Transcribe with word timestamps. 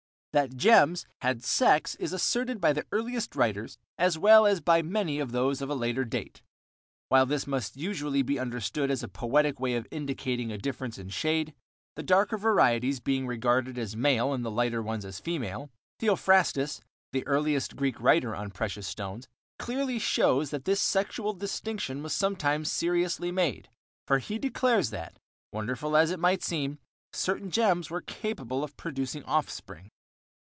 That 0.33 0.55
gems 0.55 1.05
had 1.19 1.43
sex 1.43 1.95
is 1.95 2.13
asserted 2.13 2.61
by 2.61 2.71
the 2.71 2.85
earliest 2.93 3.35
writers 3.35 3.77
as 3.97 4.17
well 4.17 4.45
as 4.45 4.61
by 4.61 4.81
many 4.81 5.19
of 5.19 5.33
those 5.33 5.61
of 5.61 5.69
a 5.69 5.75
later 5.75 6.05
date. 6.05 6.41
While 7.09 7.25
this 7.25 7.45
must 7.45 7.75
usually 7.75 8.21
be 8.21 8.39
understood 8.39 8.89
as 8.89 9.03
a 9.03 9.09
poetic 9.09 9.59
way 9.59 9.75
of 9.75 9.89
indicating 9.91 10.49
a 10.49 10.57
difference 10.57 10.97
in 10.97 11.09
shade, 11.09 11.53
the 11.97 12.01
darker 12.01 12.37
varieties 12.37 13.01
being 13.01 13.27
regarded 13.27 13.77
as 13.77 13.97
male 13.97 14.31
and 14.31 14.45
the 14.45 14.49
lighter 14.49 14.81
ones 14.81 15.03
as 15.03 15.19
female, 15.19 15.69
Theophrastus, 15.99 16.79
the 17.11 17.27
earliest 17.27 17.75
Greek 17.75 17.99
writer 17.99 18.33
on 18.33 18.51
precious 18.51 18.87
stones, 18.87 19.27
clearly 19.59 19.99
shows 19.99 20.49
that 20.51 20.63
this 20.63 20.79
sexual 20.79 21.33
distinction 21.33 22.01
was 22.01 22.13
sometimes 22.13 22.71
seriously 22.71 23.33
made, 23.33 23.67
for 24.07 24.19
he 24.19 24.39
declares 24.39 24.91
that, 24.91 25.19
wonderful 25.51 25.97
as 25.97 26.09
it 26.09 26.21
might 26.21 26.41
seem, 26.41 26.79
certain 27.11 27.51
gems 27.51 27.89
were 27.89 27.99
capable 27.99 28.63
of 28.63 28.77
producing 28.77 29.25
offspring. 29.25 29.89